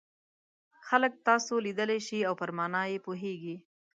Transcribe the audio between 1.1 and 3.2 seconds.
تاسو لیدلای شي او پر مانا یې